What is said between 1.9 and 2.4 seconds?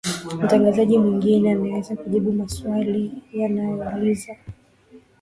kujibu